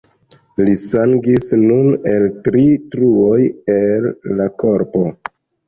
Li 0.69 0.71
sangis 0.83 1.51
nun 1.65 1.91
el 2.13 2.25
tri 2.49 2.65
truoj 2.97 3.39
el 3.77 4.11
la 4.43 4.51
korpo. 4.67 5.07